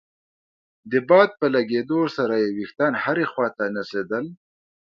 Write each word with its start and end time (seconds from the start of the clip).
د 0.91 0.93
باد 1.09 1.29
په 1.39 1.45
لګېدو 1.55 1.99
سره 2.17 2.35
يې 2.43 2.47
ويښتان 2.57 2.93
هرې 3.03 3.25
خوا 3.31 3.47
ته 3.57 3.63
نڅېدل. 3.75 4.25